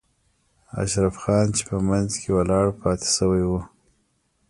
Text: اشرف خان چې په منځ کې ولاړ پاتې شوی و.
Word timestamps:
اشرف 0.81 1.15
خان 1.21 1.47
چې 1.55 1.63
په 1.69 1.77
منځ 1.87 2.11
کې 2.21 2.29
ولاړ 2.37 2.65
پاتې 2.81 3.07
شوی 3.15 3.43
و. 3.49 3.51